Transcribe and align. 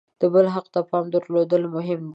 د 0.21 0.23
بل 0.33 0.45
حق 0.55 0.67
ته 0.73 0.79
پام 0.89 1.05
درلودل 1.13 1.63
مهم 1.75 1.99
دي. 2.07 2.09